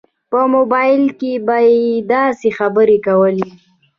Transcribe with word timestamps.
په 0.31 0.39
موبایل 0.53 1.03
کې 1.19 1.31
به 1.45 1.57
یې 1.69 1.83
داسې 2.13 2.47
خبرې 2.57 2.97
کولې. 3.07 3.49